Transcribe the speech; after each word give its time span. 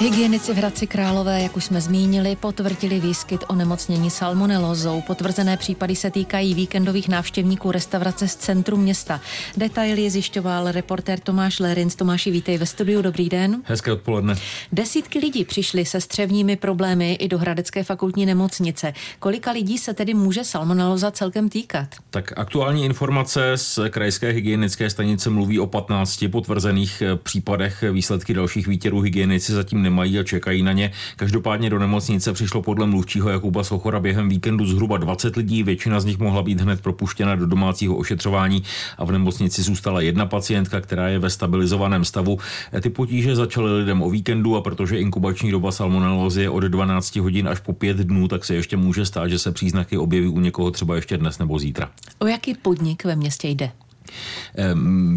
Hygienici 0.00 0.52
v 0.52 0.56
Hradci 0.56 0.86
Králové, 0.86 1.42
jak 1.42 1.56
už 1.56 1.64
jsme 1.64 1.80
zmínili, 1.80 2.36
potvrdili 2.36 3.00
výskyt 3.00 3.44
onemocnění 3.48 4.10
salmonelózou. 4.10 5.00
Potvrzené 5.06 5.56
případy 5.56 5.96
se 5.96 6.10
týkají 6.10 6.54
víkendových 6.54 7.08
návštěvníků 7.08 7.70
restaurace 7.70 8.28
z 8.28 8.36
centru 8.36 8.76
města. 8.76 9.20
Detaily 9.56 10.10
zjišťoval 10.10 10.72
reportér 10.72 11.20
Tomáš 11.20 11.58
Lerinc. 11.58 11.94
Tomáši, 11.94 12.30
vítej 12.30 12.58
ve 12.58 12.66
studiu, 12.66 13.02
dobrý 13.02 13.28
den. 13.28 13.62
Hezké 13.64 13.92
odpoledne. 13.92 14.34
Desítky 14.72 15.18
lidí 15.18 15.44
přišli 15.44 15.84
se 15.84 16.00
střevními 16.00 16.56
problémy 16.56 17.14
i 17.14 17.28
do 17.28 17.38
Hradecké 17.38 17.84
fakultní 17.84 18.26
nemocnice. 18.26 18.92
Kolika 19.18 19.50
lidí 19.50 19.78
se 19.78 19.94
tedy 19.94 20.14
může 20.14 20.44
salmonelóza 20.44 21.10
celkem 21.10 21.48
týkat? 21.48 21.88
Tak 22.10 22.32
aktuální 22.36 22.84
informace 22.84 23.52
z 23.56 23.78
krajské 23.90 24.30
hygienické 24.30 24.90
stanice 24.90 25.30
mluví 25.30 25.60
o 25.60 25.66
15 25.66 26.24
potvrzených 26.32 27.02
případech. 27.22 27.84
Výsledky 27.92 28.34
dalších 28.34 28.66
výtěrů 28.66 29.00
hygienici 29.00 29.52
zatím 29.52 29.87
nemají 29.90 30.18
a 30.18 30.22
čekají 30.22 30.62
na 30.62 30.72
ně. 30.72 30.90
Každopádně 31.16 31.70
do 31.70 31.78
nemocnice 31.78 32.32
přišlo 32.32 32.62
podle 32.62 32.86
mluvčího 32.86 33.30
Jakuba 33.30 33.64
Sochora 33.64 34.00
během 34.00 34.28
víkendu 34.28 34.66
zhruba 34.66 34.96
20 34.96 35.36
lidí, 35.36 35.62
většina 35.62 36.00
z 36.00 36.04
nich 36.04 36.18
mohla 36.18 36.42
být 36.42 36.60
hned 36.60 36.80
propuštěna 36.80 37.36
do 37.36 37.46
domácího 37.46 37.96
ošetřování 37.96 38.62
a 38.98 39.04
v 39.04 39.12
nemocnici 39.12 39.62
zůstala 39.62 40.00
jedna 40.00 40.26
pacientka, 40.26 40.80
která 40.80 41.08
je 41.08 41.18
ve 41.18 41.30
stabilizovaném 41.30 42.04
stavu. 42.04 42.38
Ty 42.80 42.90
potíže 42.90 43.36
začaly 43.36 43.78
lidem 43.78 44.02
o 44.02 44.10
víkendu 44.10 44.56
a 44.56 44.60
protože 44.60 44.98
inkubační 44.98 45.50
doba 45.50 45.72
salmonelózy 45.72 46.42
je 46.42 46.50
od 46.50 46.64
12 46.64 47.16
hodin 47.16 47.48
až 47.48 47.60
po 47.60 47.72
5 47.72 47.96
dnů, 47.96 48.28
tak 48.28 48.44
se 48.44 48.54
ještě 48.54 48.76
může 48.76 49.06
stát, 49.06 49.28
že 49.28 49.38
se 49.38 49.52
příznaky 49.52 49.98
objeví 49.98 50.28
u 50.28 50.40
někoho 50.40 50.70
třeba 50.70 50.96
ještě 50.96 51.16
dnes 51.16 51.38
nebo 51.38 51.58
zítra. 51.58 51.90
O 52.18 52.26
jaký 52.26 52.54
podnik 52.54 53.04
ve 53.04 53.16
městě 53.16 53.48
jde? 53.48 53.70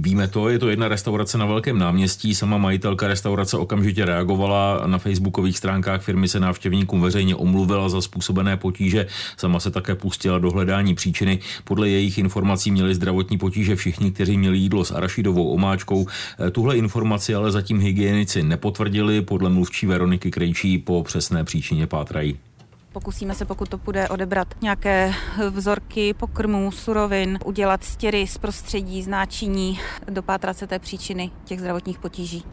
Víme 0.00 0.28
to, 0.28 0.48
je 0.48 0.58
to 0.58 0.70
jedna 0.70 0.88
restaurace 0.88 1.38
na 1.38 1.46
Velkém 1.46 1.78
náměstí. 1.78 2.34
Sama 2.34 2.58
majitelka 2.58 3.08
restaurace 3.08 3.56
okamžitě 3.56 4.04
reagovala 4.04 4.82
na 4.86 4.98
facebookových 4.98 5.58
stránkách 5.58 6.02
firmy 6.02 6.28
se 6.28 6.40
návštěvníkům 6.40 7.00
veřejně 7.00 7.34
omluvila 7.34 7.88
za 7.88 8.00
způsobené 8.00 8.56
potíže. 8.56 9.06
Sama 9.36 9.60
se 9.60 9.70
také 9.70 9.94
pustila 9.94 10.38
do 10.38 10.50
hledání 10.50 10.94
příčiny. 10.94 11.38
Podle 11.64 11.88
jejich 11.88 12.18
informací 12.18 12.70
měli 12.70 12.94
zdravotní 12.94 13.38
potíže 13.38 13.76
všichni, 13.76 14.10
kteří 14.10 14.38
měli 14.38 14.58
jídlo 14.58 14.84
s 14.84 14.90
arašidovou 14.90 15.52
omáčkou. 15.52 16.06
Eh, 16.46 16.50
tuhle 16.50 16.76
informaci 16.76 17.34
ale 17.34 17.50
zatím 17.50 17.80
hygienici 17.80 18.42
nepotvrdili. 18.42 19.22
Podle 19.22 19.50
mluvčí 19.50 19.86
Veroniky 19.86 20.30
Krejčí 20.30 20.78
po 20.78 21.02
přesné 21.02 21.44
příčině 21.44 21.86
pátrají. 21.86 22.49
Pokusíme 22.92 23.34
se, 23.34 23.44
pokud 23.44 23.68
to 23.68 23.78
půjde, 23.78 24.08
odebrat 24.08 24.54
nějaké 24.62 25.12
vzorky 25.50 26.14
pokrmů, 26.14 26.72
surovin, 26.72 27.38
udělat 27.44 27.84
stěry 27.84 28.26
z 28.26 28.38
prostředí, 28.38 29.02
znáčiní, 29.02 29.80
dopátrat 30.08 30.56
se 30.56 30.66
té 30.66 30.78
příčiny 30.78 31.30
těch 31.44 31.60
zdravotních 31.60 31.98
potíží. 31.98 32.44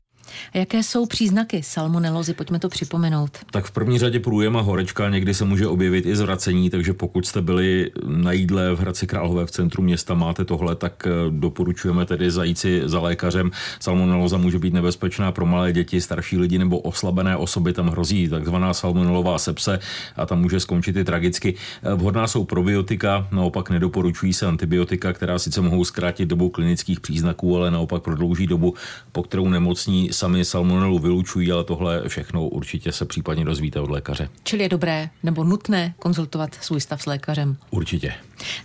A 0.54 0.58
jaké 0.58 0.84
jsou 0.84 1.06
příznaky 1.06 1.64
salmonelózy? 1.64 2.34
Pojďme 2.34 2.60
to 2.60 2.70
připomenout. 2.70 3.38
Tak 3.52 3.66
v 3.66 3.72
první 3.72 4.00
řadě 4.00 4.20
průjem 4.20 4.58
a 4.58 4.62
horečka 4.62 5.10
někdy 5.10 5.34
se 5.34 5.46
může 5.46 5.68
objevit 5.68 6.06
i 6.06 6.16
zvracení, 6.16 6.70
takže 6.70 6.94
pokud 6.94 7.26
jste 7.26 7.42
byli 7.42 7.92
na 8.06 8.32
jídle 8.32 8.76
v 8.76 8.80
Hradci 8.80 9.08
Králové 9.08 9.46
v 9.46 9.52
centru 9.52 9.84
města, 9.84 10.14
máte 10.14 10.46
tohle, 10.46 10.76
tak 10.76 11.08
eh, 11.08 11.12
doporučujeme 11.30 12.06
tedy 12.06 12.32
zajít 12.32 12.58
si 12.58 12.82
za 12.86 13.00
lékařem. 13.00 13.52
Salmonelóza 13.80 14.38
může 14.38 14.60
být 14.60 14.74
nebezpečná 14.74 15.32
pro 15.32 15.46
malé 15.46 15.74
děti, 15.74 16.02
starší 16.02 16.38
lidi 16.38 16.58
nebo 16.58 16.80
oslabené 16.80 17.38
osoby. 17.38 17.74
Tam 17.74 17.88
hrozí 17.88 18.30
takzvaná 18.30 18.74
salmonelová 18.74 19.38
sepse 19.38 19.80
a 20.16 20.26
tam 20.26 20.42
může 20.42 20.60
skončit 20.60 20.98
i 20.98 21.04
tragicky. 21.04 21.56
Eh, 21.84 21.94
vhodná 21.94 22.28
jsou 22.28 22.44
probiotika, 22.44 23.28
naopak 23.32 23.70
nedoporučují 23.70 24.34
se 24.34 24.46
antibiotika, 24.46 25.14
která 25.14 25.40
sice 25.40 25.62
mohou 25.62 25.86
zkrátit 25.86 26.26
dobu 26.26 26.50
klinických 26.50 27.00
příznaků, 27.00 27.58
ale 27.58 27.72
naopak 27.72 28.04
prodlouží 28.04 28.48
dobu, 28.48 28.74
po 29.12 29.24
kterou 29.24 29.50
nemocní 29.50 30.10
sami 30.18 30.46
salmonelu 30.46 31.00
vylučují, 31.00 31.52
ale 31.52 31.64
tohle 31.64 32.10
všechno 32.10 32.48
určitě 32.48 32.92
se 32.92 33.06
případně 33.06 33.46
dozvíte 33.46 33.80
od 33.80 33.90
lékaře. 33.90 34.30
Čili 34.44 34.64
je 34.64 34.70
dobré 34.70 35.10
nebo 35.24 35.44
nutné 35.44 35.94
konzultovat 36.00 36.50
svůj 36.62 36.82
stav 36.82 37.02
s 37.02 37.06
lékařem? 37.06 37.58
Určitě. 37.70 38.14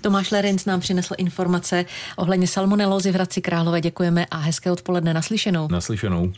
Tomáš 0.00 0.30
Lerenc 0.30 0.64
nám 0.64 0.80
přinesl 0.80 1.14
informace 1.18 1.84
ohledně 2.16 2.46
salmonelózy 2.46 3.10
v 3.10 3.14
Hradci 3.14 3.40
Králové. 3.40 3.80
Děkujeme 3.80 4.26
a 4.30 4.36
hezké 4.36 4.72
odpoledne 4.72 5.14
naslyšenou. 5.14 5.68
Naslyšenou. 5.68 6.32